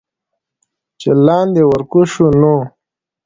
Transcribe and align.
چې 0.99 1.09
لاندې 1.25 1.61
ورکوز 1.71 2.07
شو 2.13 2.27
نو 2.41 2.55